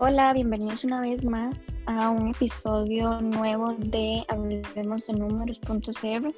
[0.00, 6.34] Hola, bienvenidos una vez más a un episodio nuevo de Hablemos de Números.cr.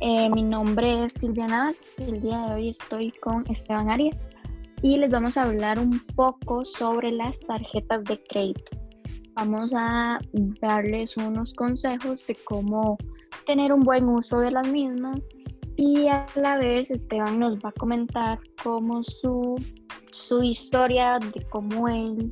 [0.00, 4.28] Eh, mi nombre es Silvia Navas y el día de hoy estoy con Esteban Arias
[4.82, 8.76] y les vamos a hablar un poco sobre las tarjetas de crédito.
[9.32, 10.20] Vamos a
[10.60, 12.98] darles unos consejos de cómo
[13.46, 15.26] tener un buen uso de las mismas
[15.76, 19.56] y a la vez Esteban nos va a comentar cómo su,
[20.12, 22.30] su historia de cómo él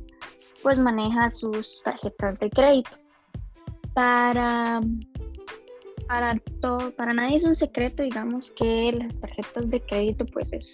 [0.63, 2.91] pues maneja sus tarjetas de crédito.
[3.93, 4.81] Para,
[6.07, 10.73] para, todo, para nadie es un secreto, digamos, que las tarjetas de crédito pues es,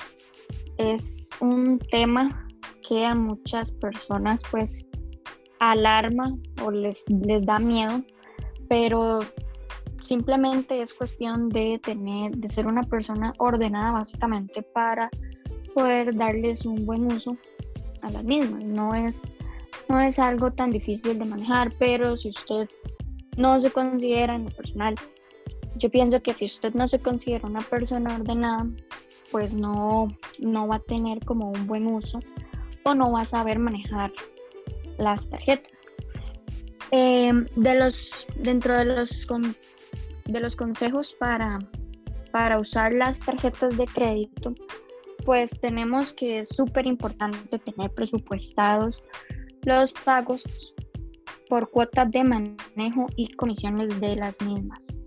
[0.78, 2.48] es un tema
[2.88, 4.88] que a muchas personas pues
[5.60, 8.02] alarma o les, les da miedo,
[8.70, 9.20] pero
[10.00, 15.10] simplemente es cuestión de tener, de ser una persona ordenada básicamente para
[15.76, 17.38] poder darles un buen uso
[18.02, 18.64] a las mismas.
[18.64, 19.24] No es,
[19.90, 22.70] no es algo tan difícil de manejar, pero si usted
[23.38, 24.96] no se considera en lo personal,
[25.78, 28.68] yo pienso que si usted no se considera una persona ordenada,
[29.32, 30.08] pues no,
[30.40, 32.20] no va a tener como un buen uso
[32.84, 34.12] o no va a saber manejar
[34.98, 35.72] las tarjetas.
[36.92, 39.28] Eh, de los, dentro de los
[40.26, 41.60] de los consejos para,
[42.32, 44.54] para usar las tarjetas de crédito,
[45.26, 49.04] pues tenemos que es súper importante tener presupuestados
[49.64, 50.74] los pagos
[51.50, 55.00] por cuotas de manejo y comisiones de las mismas.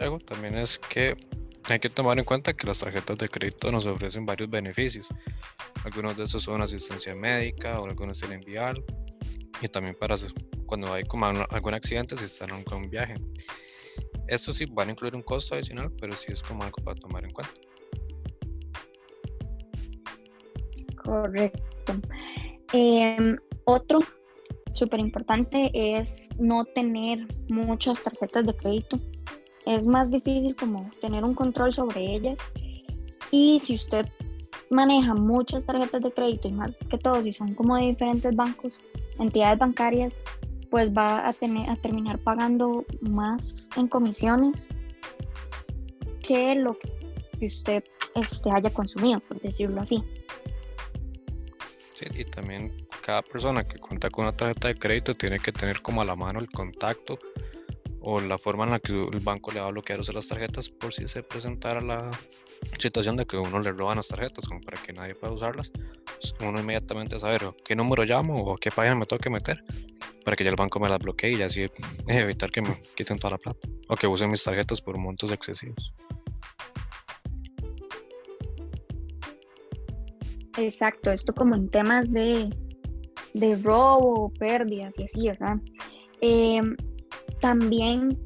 [0.00, 1.16] Algo también es que
[1.64, 5.08] hay que tomar en cuenta que las tarjetas de crédito nos ofrecen varios beneficios.
[5.84, 8.84] Algunos de esos son asistencia médica o algunos tienen vial
[9.60, 10.16] y también para
[10.66, 13.14] cuando hay como algún accidente si están en un viaje.
[14.28, 17.24] Esto sí van a incluir un costo adicional, pero sí es como algo para tomar
[17.24, 17.54] en cuenta.
[21.06, 21.92] Correcto.
[22.72, 24.00] Em, otro
[24.74, 28.98] súper importante es no tener muchas tarjetas de crédito.
[29.64, 32.38] Es más difícil como tener un control sobre ellas.
[33.30, 34.06] Y si usted
[34.70, 38.78] maneja muchas tarjetas de crédito y más que todo si son como de diferentes bancos,
[39.18, 40.20] entidades bancarias,
[40.70, 44.74] pues va a, tener, a terminar pagando más en comisiones
[46.20, 46.76] que lo
[47.38, 47.84] que usted
[48.16, 50.02] este, haya consumido, por decirlo así.
[52.00, 56.02] Y también cada persona que cuenta con una tarjeta de crédito tiene que tener como
[56.02, 57.18] a la mano el contacto
[58.00, 60.68] o la forma en la que el banco le va a bloquear usar las tarjetas
[60.68, 62.12] por si se presentara la
[62.78, 65.72] situación de que uno le roban las tarjetas, como para que nadie pueda usarlas,
[66.04, 69.64] pues uno inmediatamente saber qué número llamo o qué página me tengo que meter
[70.24, 71.66] para que ya el banco me las bloquee y así
[72.06, 75.92] evitar que me quiten toda la plata o que usen mis tarjetas por montos excesivos.
[80.56, 82.48] Exacto, esto como en temas de,
[83.34, 85.56] de robo, pérdidas y así, ¿verdad?
[86.20, 86.62] Eh,
[87.40, 88.18] también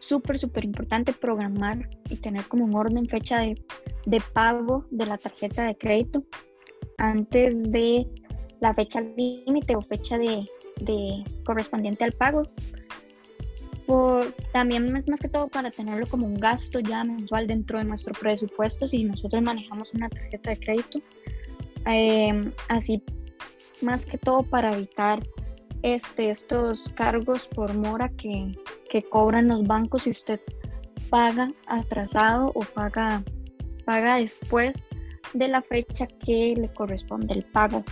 [0.00, 3.62] súper, súper importante programar y tener como un orden fecha de,
[4.06, 6.24] de, pago de la tarjeta de crédito
[6.98, 8.06] antes de
[8.60, 10.44] la fecha límite o fecha de,
[10.80, 12.42] de, correspondiente al pago.
[13.86, 17.84] Por, también es más que todo para tenerlo como un gasto ya mensual dentro de
[17.84, 21.00] nuestro presupuesto si nosotros manejamos una tarjeta de crédito.
[21.86, 23.02] Eh, así
[23.82, 25.22] más que todo para evitar
[25.82, 28.54] este, estos cargos por mora que,
[29.10, 30.40] cobran los bancos si usted
[31.10, 33.22] paga atrasado o paga,
[33.84, 34.86] paga después
[35.34, 37.84] de la fecha que le corresponde el pago.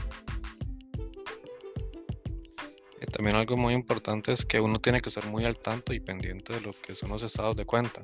[3.13, 6.55] También algo muy importante es que uno tiene que estar muy al tanto y pendiente
[6.55, 8.03] de lo que son los estados de cuenta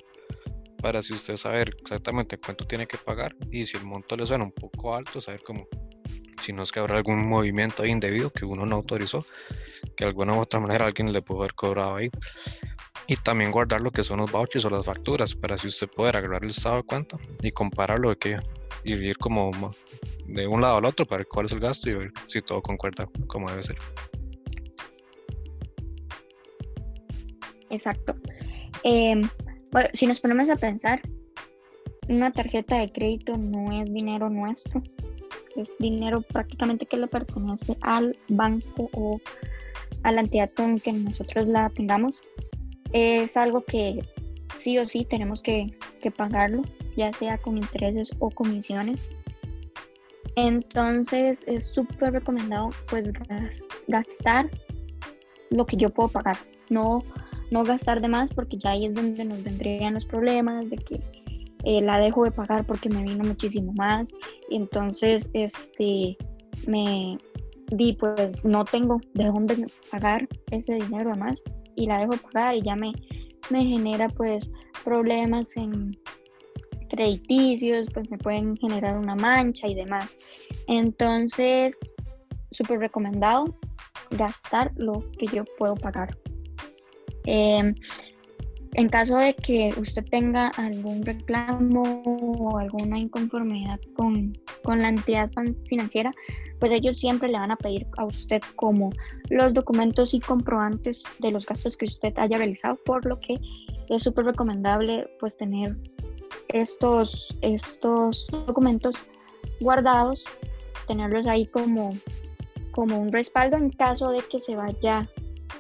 [0.83, 4.45] para si usted saber exactamente cuánto tiene que pagar y si el monto le suena
[4.45, 5.67] un poco alto, saber cómo
[6.43, 9.25] si no es que habrá algún movimiento indebido que uno no autorizó,
[9.97, 12.11] que de alguna u otra manera alguien le pudo haber cobrado ahí.
[13.07, 16.11] Y también guardar lo que son los vouchers o las facturas para si usted puede
[16.11, 18.37] agarrar el estado de cuenta y compararlo de que
[18.85, 19.53] y ir como
[20.27, 22.61] de un lado al otro para ver cuál es el gasto y ver si todo
[22.61, 23.77] concuerda como debe ser.
[27.71, 28.17] Exacto.
[28.83, 29.29] Em,
[29.93, 31.01] si nos ponemos a pensar,
[32.09, 34.83] una tarjeta de crédito no es dinero nuestro,
[35.57, 39.21] es dinero prácticamente que le pertenece al banco o
[40.03, 40.51] a la entidad
[40.83, 42.21] que nosotros la tengamos.
[42.93, 44.05] Es algo que
[44.57, 45.75] sí o sí tenemos que,
[46.17, 46.63] pagarlo,
[46.97, 49.07] ya sea con intereses o comisiones.
[50.37, 53.11] Entonces es súper recomendado pues
[53.89, 54.51] gastar
[55.51, 56.39] lo que yo puedo pagar,
[56.71, 57.05] no,
[57.53, 61.01] no gastar de más porque ya ahí es donde nos vendrían los problemas de que
[61.65, 64.13] eh, la dejo de pagar porque me vino muchísimo más.
[64.51, 66.17] Entonces, este,
[66.67, 67.19] me
[67.71, 71.43] di, pues no tengo de dónde pagar ese dinero más
[71.77, 72.93] y la dejo pagar y ya me,
[73.51, 74.51] me genera pues
[74.83, 75.97] problemas en
[76.91, 80.11] crediticios, pues me pueden generar una mancha y demás.
[80.67, 81.77] Entonces,
[82.51, 83.45] súper recomendado
[84.11, 86.17] gastar lo que yo puedo pagar.
[87.25, 87.75] Em,
[88.75, 94.33] en caso de que usted tenga algún reclamo o alguna inconformidad con,
[94.65, 95.31] con, la entidad
[95.67, 96.13] financiera,
[96.59, 98.91] pues ellos siempre le van a pedir a usted como
[99.29, 103.39] los documentos y comprobantes de los gastos que usted haya realizado, por lo que
[103.91, 105.77] es súper recomendable pues tener
[106.49, 108.97] estos, estos documentos
[109.61, 110.25] guardados,
[110.87, 111.91] tenerlos ahí como,
[112.71, 115.07] como un respaldo en caso de que se vaya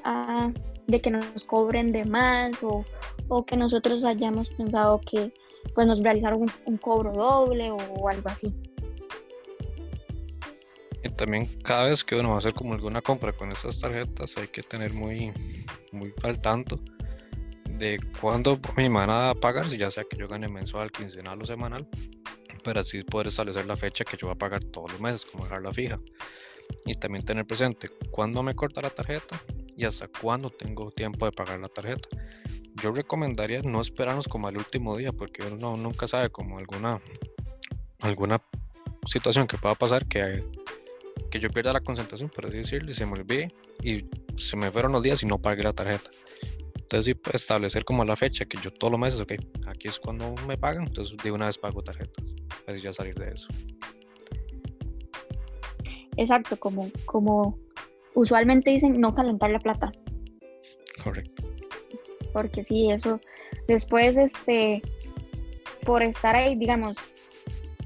[0.04, 0.50] a
[0.92, 2.84] de que nos cobren de más o,
[3.28, 5.32] o que nosotros hayamos pensado que
[5.74, 8.54] pues nos realizaron un, cobro doble o, algo así.
[11.02, 14.36] Y también cada vez que uno va a hacer como alguna compra con estas tarjetas
[14.36, 15.32] hay que tener muy,
[15.92, 16.78] muy al tanto
[17.78, 21.46] de cuándo me van a pagar, si ya sea que yo gane mensual, quincenal o
[21.46, 21.88] semanal,
[22.62, 25.44] para así poder establecer la fecha que yo voy a pagar todos los meses, como
[25.44, 25.98] dejarla fija.
[26.84, 29.40] Y también tener presente cuándo me corta la tarjeta
[29.82, 32.08] y hasta cuándo tengo tiempo de pagar la tarjeta.
[32.82, 37.00] Yo recomendaría no esperarnos como al último día porque uno nunca sabe como alguna
[38.00, 38.40] alguna
[39.06, 40.44] situación que pueda pasar que,
[41.30, 43.48] que yo pierda la concentración, por así decirlo, y se me olvide
[43.82, 44.04] y
[44.36, 46.10] se me fueron los días y no pagué la tarjeta.
[46.74, 49.32] Entonces sí establecer como la fecha que yo todos los meses, ok,
[49.66, 52.24] aquí es cuando me pagan, entonces de una vez pago tarjetas,
[52.66, 53.48] para ya salir de eso.
[56.16, 57.58] Exacto, como, como
[58.14, 59.92] usualmente dicen no calentar la plata.
[61.02, 61.48] Correcto.
[62.32, 63.20] Porque sí, eso
[63.68, 64.82] después, este,
[65.84, 66.96] por estar ahí, digamos,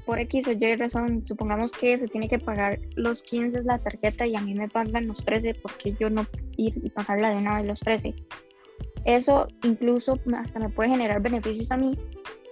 [0.05, 4.25] por X o Y razón, supongamos que se tiene que pagar los 15 la tarjeta
[4.25, 6.25] y a mí me pagan los 13, porque yo no
[6.55, 8.15] ir y pagarla de una vez los 13?
[9.03, 11.97] Eso incluso hasta me puede generar beneficios a mí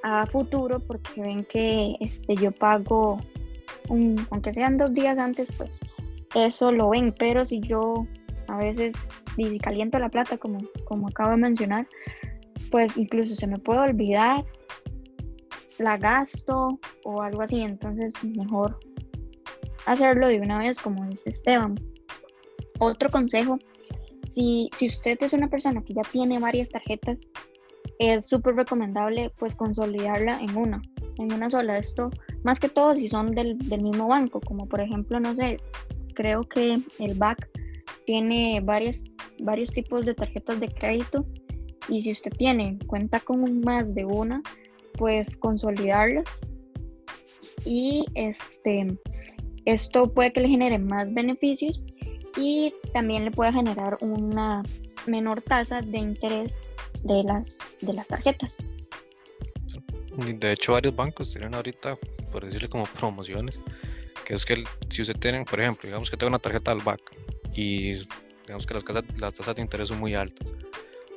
[0.04, 3.18] a futuro porque ven que este, yo pago,
[3.90, 5.80] un, aunque sean dos días antes, pues
[6.36, 8.06] eso lo ven, pero si yo
[8.48, 8.94] a veces
[9.62, 11.88] caliento la plata, como, como acabo de mencionar,
[12.72, 14.46] pues incluso se me puede olvidar,
[15.78, 18.80] la gasto o algo así, entonces mejor
[19.86, 21.76] hacerlo de una vez, como dice Esteban.
[22.80, 23.60] Otro consejo,
[24.26, 27.28] si, si usted es una persona que ya tiene varias tarjetas,
[28.00, 30.82] es súper recomendable pues consolidarla en una,
[31.18, 31.78] en una sola.
[31.78, 32.10] Esto
[32.44, 35.60] más que todo si son del, del mismo banco, como por ejemplo, no sé,
[36.16, 37.48] creo que el BAC
[38.06, 39.04] tiene varios
[39.74, 41.26] tipos de tarjetas de crédito
[41.90, 44.42] y si usted tiene cuenta con más de una,
[44.98, 46.26] pues consolidarlas
[47.64, 48.98] y este,
[49.66, 51.84] esto puede que le genere más beneficios
[52.38, 54.64] y también le puede generar una
[55.08, 56.64] menor tasa de interés
[57.04, 58.58] de las, de las tarjetas.
[60.18, 61.98] De hecho, varios bancos tienen ahorita,
[62.32, 63.60] por decirle como promociones,
[64.26, 67.00] que es que si usted tiene, por ejemplo, digamos que tengo una tarjeta al BAC
[67.54, 67.94] y
[68.44, 68.84] digamos que las,
[69.18, 70.52] las tasas de interés son muy altas.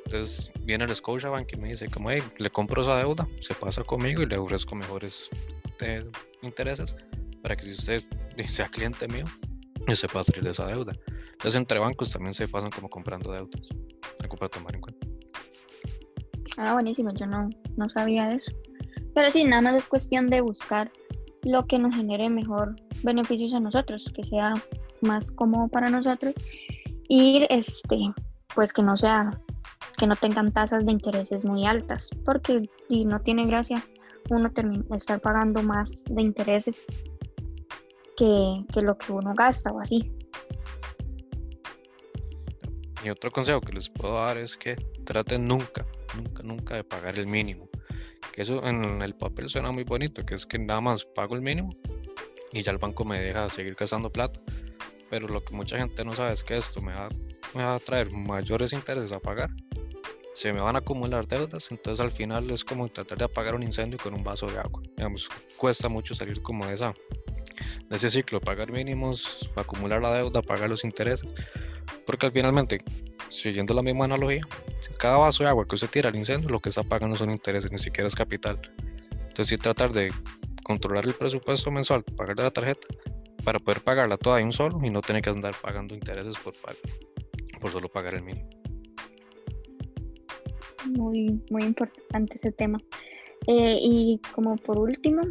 [0.04, 3.82] Entonces viene el Scotiabank y me dice como, hey, le compro esa deuda, se pasa
[3.82, 5.28] conmigo y le ofrezco mejores
[5.80, 6.04] eh,
[6.42, 6.94] intereses
[7.42, 8.04] para que si usted
[8.48, 9.24] sea cliente mío,
[9.92, 10.92] se pueda salir de esa deuda.
[11.32, 13.68] Entonces entre bancos también se pasan como comprando deudas.
[14.22, 15.06] Algo para tomar en cuenta.
[16.56, 18.50] Ah, buenísimo, yo no, no sabía eso.
[19.14, 20.90] Pero sí, nada más es cuestión de buscar
[21.42, 24.54] lo que nos genere mejor beneficios a nosotros, que sea
[25.00, 26.34] más cómodo para nosotros
[27.08, 27.96] y este,
[28.54, 29.40] pues que no sea,
[29.96, 33.82] que no tengan tasas de intereses muy altas, porque si no tiene gracia
[34.30, 36.84] uno termina estar pagando más de intereses
[38.16, 40.12] que, que lo que uno gasta o así.
[43.02, 45.86] Y otro consejo que les puedo dar es que traten nunca,
[46.16, 47.68] nunca, nunca de pagar el mínimo.
[48.32, 51.40] Que eso en el papel suena muy bonito, que es que nada más pago el
[51.40, 51.70] mínimo
[52.52, 54.40] y ya el banco me deja seguir gastando plata.
[55.10, 57.08] Pero lo que mucha gente no sabe es que esto me va,
[57.54, 59.50] me va a traer mayores intereses a pagar.
[60.34, 63.62] Se me van a acumular deudas, entonces al final es como tratar de apagar un
[63.62, 64.82] incendio con un vaso de agua.
[64.96, 66.94] Digamos, cuesta mucho salir como de, esa,
[67.88, 71.26] de ese ciclo, pagar mínimos, acumular la deuda, pagar los intereses.
[72.06, 72.84] Porque finalmente,
[73.30, 74.42] siguiendo la misma analogía,
[74.98, 77.72] cada vaso de agua que usted tira al incendio, lo que está pagando son intereses,
[77.72, 78.60] ni siquiera es capital.
[79.28, 80.12] Entonces, sí tratar de
[80.68, 82.86] controlar el presupuesto mensual, pagar de la tarjeta,
[83.42, 86.52] para poder pagarla toda de un solo y no tener que andar pagando intereses por,
[87.58, 88.48] por solo pagar el mínimo.
[90.94, 92.78] Muy, muy importante ese tema.
[93.46, 95.22] Eh, y como por último,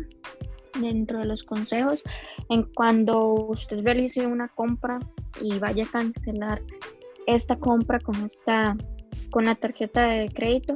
[0.81, 2.01] dentro de los consejos,
[2.49, 4.97] en cuando usted realice una compra
[5.39, 6.63] y vaya a cancelar
[7.27, 8.75] esta compra con esta
[9.29, 10.73] con la tarjeta de crédito,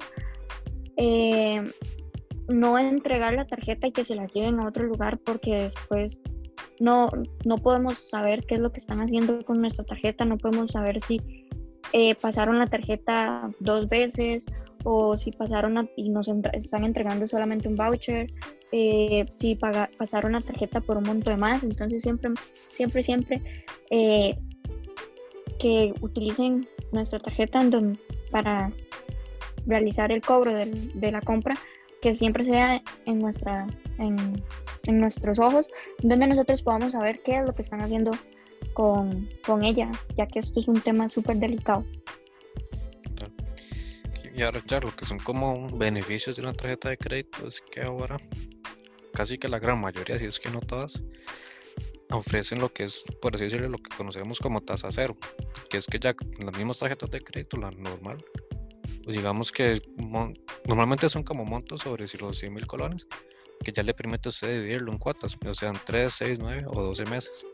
[0.97, 1.63] eh,
[2.51, 6.22] no entregar la tarjeta y que se la lleven a otro lugar porque después
[6.79, 7.10] no,
[7.46, 11.01] no podemos saber qué es lo que están haciendo con nuestra tarjeta, no podemos saber
[11.01, 11.22] si
[11.93, 14.46] eh, pasaron la tarjeta dos veces
[14.84, 18.27] o si pasaron y nos están entregando solamente un voucher,
[18.72, 19.55] eh, si
[19.98, 21.63] pasaron la tarjeta por un monto de más.
[21.63, 22.31] Entonces siempre,
[22.70, 23.41] siempre, siempre
[23.89, 24.38] eh,
[25.60, 27.62] que utilicen nuestra tarjeta
[28.31, 28.72] para
[29.65, 31.55] realizar el cobro de la compra,
[32.01, 33.67] que siempre sea en, nuestra,
[34.00, 34.43] en,
[34.84, 35.67] en, nuestros ojos,
[36.01, 38.12] donde nosotros podamos saber qué es lo que están haciendo
[38.74, 41.86] con, con ella, ya que esto es un tema súper delicado.
[44.34, 47.81] Y ahora, claro, lo que son como beneficios de una tarjeta de crédito es que
[47.81, 48.17] ahora
[49.13, 51.01] casi que la gran mayoría, si es que no todas,
[52.12, 55.17] ofrecen lo que es, por así decirlo, lo que conocemos como tasa cero,
[55.70, 58.24] que es que ya las mismas tarjetas de crédito, la normal,
[59.08, 59.81] digamos que
[60.65, 63.08] normalmente son como montos sobre si los 100 mil colones,
[63.63, 66.84] que ya le permite a usted dividirlo en cuotas, o sean 3, 6, 9 o
[66.84, 67.46] 12 meses.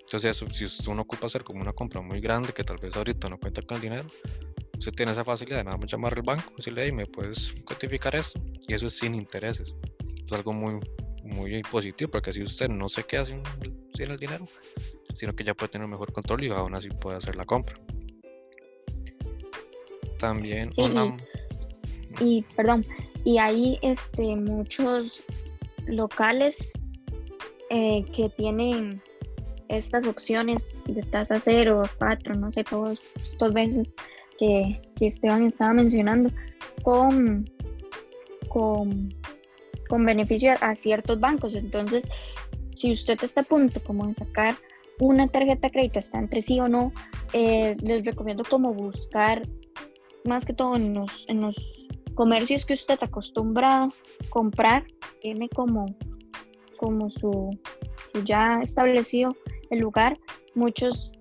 [0.00, 3.38] Entonces, si uno ocupa hacer como una compra muy grande, que tal vez ahorita no
[3.38, 4.08] cuenta con el dinero,
[4.78, 8.14] usted tiene esa facilidad de nada más llamar al banco, decirle, hey, me puedes cuantificar
[8.14, 9.74] esto, y eso es sin intereses.
[10.24, 10.78] Es algo muy,
[11.22, 13.42] muy positivo, porque así usted no se queda sin,
[13.94, 14.46] sin el dinero,
[15.16, 17.74] sino que ya puede tener mejor control y aún así puede hacer la compra.
[20.24, 20.70] También
[22.20, 22.84] y, perdón,
[23.24, 25.24] y hay este, muchos
[25.86, 26.72] locales
[27.70, 29.02] eh, que tienen
[29.68, 33.94] estas opciones de tasa cero, cuatro, no sé, todos estos veces
[34.38, 36.30] que, Esteban estaba mencionando,
[36.82, 37.44] con,
[38.48, 39.12] con,
[39.88, 41.54] con beneficio a, ciertos bancos.
[41.54, 42.08] Entonces,
[42.76, 44.54] si usted está a punto como de sacar
[45.00, 46.92] una tarjeta de crédito, está entre sí o no,
[47.32, 49.42] eh, les recomiendo como buscar
[50.24, 51.56] más que todo en los, en los
[52.14, 53.88] comercios que usted acostumbra
[54.30, 54.84] comprar,
[55.20, 55.86] tiene como,
[56.78, 57.50] como su,
[58.24, 59.36] ya establecido
[59.70, 60.18] el lugar,
[60.54, 61.12] muchos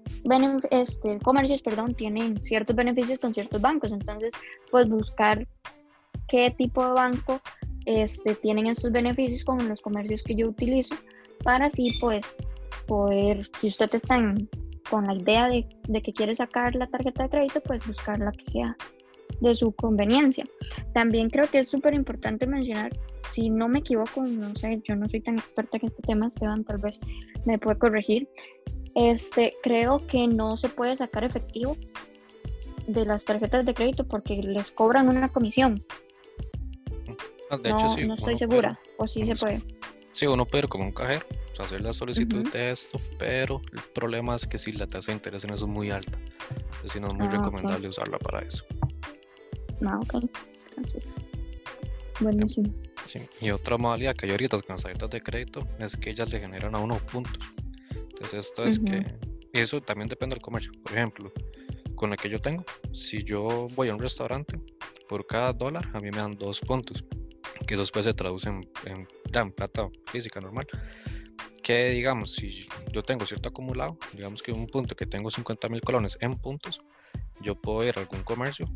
[0.72, 4.32] este, comercios perdón, tienen ciertos beneficios con ciertos bancos, entonces
[4.72, 5.48] pues buscar
[6.28, 7.42] qué tipo de banco
[7.86, 10.96] este, tienen estos beneficios con los comercios que yo utilizo
[11.44, 12.38] para así pues
[12.88, 14.18] poder, si usted está
[14.90, 18.32] con la idea de, de, que quiere sacar la tarjeta de crédito, pues buscar la
[18.32, 18.78] que sea
[19.40, 20.46] de su conveniencia.
[20.94, 22.92] También creo que es súper importante mencionar,
[23.32, 26.64] si no me equivoco, no sé, yo no soy tan experta en este tema, Esteban
[26.64, 27.00] tal vez
[27.46, 28.30] me puede corregir,
[28.96, 31.76] este, creo que no se puede sacar efectivo
[32.88, 35.84] de las tarjetas de crédito porque les cobran una comisión.
[37.62, 39.62] De hecho, no, no estoy segura, o sí se puede.
[40.12, 41.26] Sí, uno puede ir como un cajero,
[41.60, 45.44] hacer la solicitud de esto, pero el problema es que si la tasa de interés
[45.44, 46.18] en eso es muy alta,
[46.76, 48.64] entonces no es muy ah, recomendable usarla para eso.
[49.86, 50.26] Ah, ok.
[50.70, 51.16] Entonces,
[52.20, 52.74] buenísimo.
[53.06, 53.20] Sí.
[53.42, 56.40] Y otra modalidad que hay ahorita con las tarjetas de crédito es que ellas le
[56.40, 57.38] generan a uno puntos.
[57.92, 59.06] Entonces, esto es que.
[59.52, 60.72] eso también depende del comercio.
[60.84, 61.32] Por ejemplo,
[61.96, 64.60] con el que yo tengo, si yo voy a un restaurante,
[65.08, 67.04] por cada dólar a mí me dan dos puntos,
[67.68, 70.68] que después se traducen en, en plata física normal.
[71.64, 75.82] Que digamos, si yo tengo cierto acumulado, digamos que un punto que tengo 50 mil
[75.82, 76.82] colones en puntos,
[77.42, 78.68] yo puedo ir a algún comercio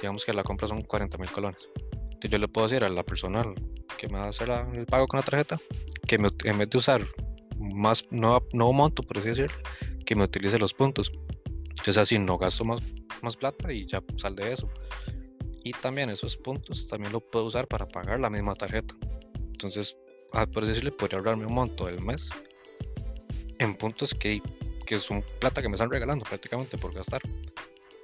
[0.00, 1.68] digamos que la compra son 40 mil colones.
[1.92, 3.44] Entonces yo le puedo decir a la persona
[3.98, 5.58] que me va a hacer el pago con la tarjeta
[6.06, 7.06] que en vez de usar
[7.58, 9.56] más nuevo, nuevo monto, por así decirlo,
[10.04, 11.12] que me utilice los puntos.
[11.68, 12.80] Entonces así no gasto más,
[13.22, 14.68] más plata y ya sal de eso.
[15.62, 18.94] Y también esos puntos también lo puedo usar para pagar la misma tarjeta.
[19.52, 19.94] Entonces,
[20.52, 22.28] por decirle, podría ahorrarme un monto del mes
[23.58, 24.40] en puntos que,
[24.86, 27.20] que son plata que me están regalando prácticamente por gastar.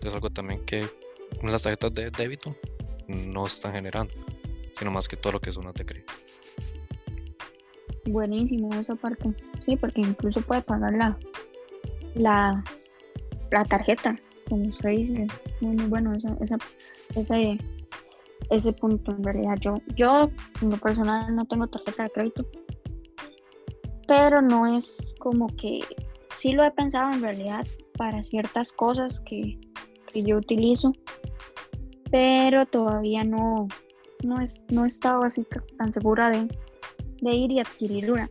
[0.03, 0.87] Es algo también que
[1.43, 2.57] las tarjetas de débito
[3.09, 4.15] no están generando,
[4.79, 6.05] sino más que todo lo que es una de.
[8.07, 9.33] Buenísimo esa parte.
[9.61, 11.19] Sí, porque incluso puede pagar la,
[12.15, 12.63] la,
[13.51, 14.19] la tarjeta,
[14.49, 15.27] como se dice.
[15.61, 16.59] Muy, bueno esa,
[17.15, 17.59] ese,
[18.51, 19.57] ese punto en realidad.
[19.61, 20.31] Yo, yo
[20.63, 22.47] en lo personal no tengo tarjeta de crédito,
[24.07, 25.83] pero no es como que
[26.37, 29.59] sí lo he pensado en realidad para ciertas cosas que,
[30.13, 30.93] que yo utilizo,
[32.11, 33.69] pero todavía no,
[34.23, 35.45] no, es, no he estado así
[35.79, 36.47] tan segura de,
[37.23, 38.29] de ir y adquirir una.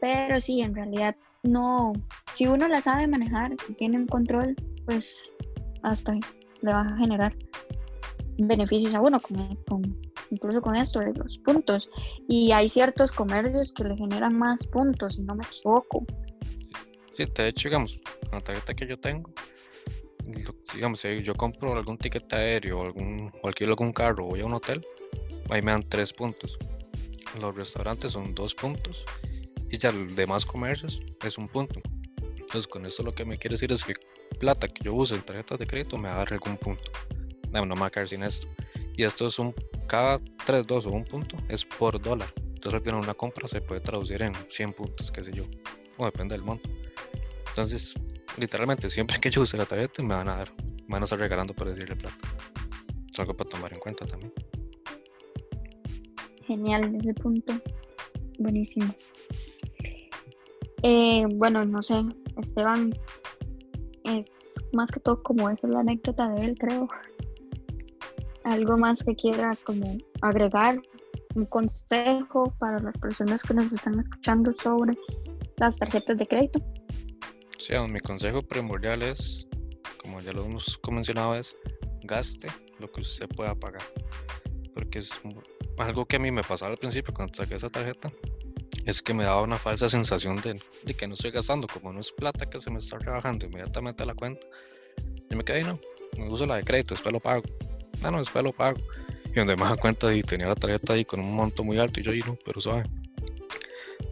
[0.00, 1.92] Pero sí, en realidad no,
[2.34, 4.56] si uno la sabe manejar, tiene un control,
[4.86, 5.30] pues
[5.82, 7.34] hasta le va a generar
[8.38, 9.96] beneficios a uno con,
[10.30, 11.88] incluso con esto de los puntos.
[12.28, 16.04] Y hay ciertos comercios que le generan más puntos, si no me equivoco.
[17.16, 17.98] Sí, de hecho, digamos,
[18.28, 19.30] con la tarjeta que yo tengo,
[20.74, 24.54] digamos, si yo compro algún ticket aéreo o, algún, o algún carro voy a un
[24.54, 24.82] hotel,
[25.50, 26.56] ahí me dan tres puntos.
[27.40, 29.04] Los restaurantes son dos puntos
[29.70, 31.80] y ya los demás comercios es un punto.
[32.36, 33.94] Entonces, con esto lo que me quiere decir es que
[34.38, 36.90] plata que yo use en tarjetas de crédito me va a dar algún punto.
[37.54, 38.46] No, no me va a caer sin esto.
[38.96, 39.54] Y esto es un,
[39.86, 42.28] cada 3, 2 o un punto es por dólar.
[42.54, 45.44] Entonces al una compra se puede traducir en 100 puntos, qué sé yo.
[45.96, 46.68] O depende del monto.
[47.48, 47.94] Entonces,
[48.38, 51.18] literalmente, siempre que yo use la tarjeta me van a dar, me van a estar
[51.18, 52.16] regalando por decirle plata.
[53.10, 54.32] Es algo para tomar en cuenta también.
[56.46, 57.54] Genial ese punto.
[58.38, 58.92] Buenísimo.
[60.82, 62.02] Eh, bueno, no sé,
[62.36, 62.92] Esteban,
[64.04, 64.26] es
[64.72, 66.88] más que todo como esa es la anécdota de él, creo.
[68.44, 70.80] Algo más que quiera como agregar,
[71.34, 74.96] un consejo para las personas que nos están escuchando sobre
[75.56, 76.60] las tarjetas de crédito.
[77.58, 79.46] Sí, mi consejo primordial es,
[80.02, 81.56] como ya lo hemos mencionado, es
[82.02, 82.48] gaste
[82.78, 83.82] lo que usted pueda pagar.
[84.74, 85.10] Porque es
[85.78, 88.12] algo que a mí me pasaba al principio cuando saqué esa tarjeta
[88.86, 92.12] es que me daba una falsa sensación de, que no estoy gastando, como no es
[92.12, 94.46] plata que se me está rebajando inmediatamente a la cuenta.
[95.30, 95.78] Y me quedé, no,
[96.18, 97.42] me uso la de crédito, después lo pago.
[98.04, 98.78] No, no, después lo pago.
[99.26, 102.00] Y donde me da cuenta y tenía la tarjeta ahí con un monto muy alto
[102.00, 102.84] y yo ahí no, pero sabe.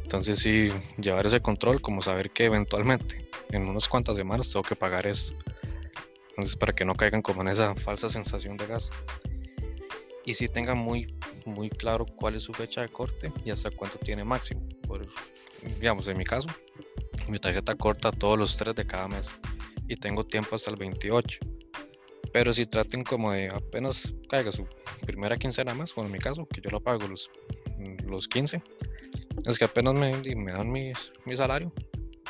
[0.03, 4.75] Entonces sí, llevar ese control, como saber que eventualmente en unas cuantas semanas tengo que
[4.75, 5.35] pagar esto.
[6.31, 8.97] Entonces para que no caigan como en esa falsa sensación de gasto
[10.25, 11.13] y si tengan muy,
[11.45, 14.61] muy claro cuál es su fecha de corte y hasta cuánto tiene máximo.
[14.87, 15.07] Por,
[15.79, 16.49] digamos, en mi caso,
[17.29, 19.29] mi tarjeta corta todos los tres de cada mes
[19.89, 21.41] y tengo tiempo hasta el 28.
[22.33, 24.67] Pero si traten como de apenas caiga su
[25.07, 27.31] primera quincena más, bueno, en mi caso, que yo lo pago los,
[28.07, 28.63] los 15,
[29.47, 30.93] es que apenas me, me dan mi,
[31.25, 31.73] mi salario,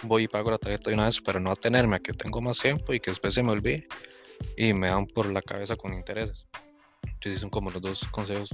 [0.02, 2.58] voy y pago la tarjeta de una vez para no atenerme a que tengo más
[2.58, 3.86] tiempo y que después se me olvide
[4.56, 6.46] y me dan por la cabeza con intereses
[7.36, 8.50] son como los dos consejos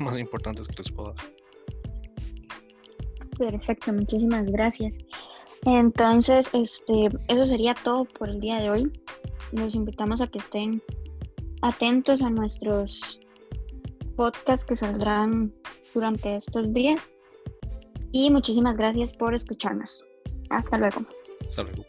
[0.00, 1.26] más importantes que les puedo dar.
[3.38, 4.98] Perfecto, muchísimas gracias.
[5.64, 8.92] Entonces, este, eso sería todo por el día de hoy.
[9.52, 10.82] Los invitamos a que estén
[11.62, 13.20] atentos a nuestros
[14.16, 15.52] podcasts que saldrán
[15.94, 17.18] durante estos días.
[18.12, 20.04] Y muchísimas gracias por escucharnos.
[20.50, 21.00] Hasta luego.
[21.48, 21.84] Hasta luego.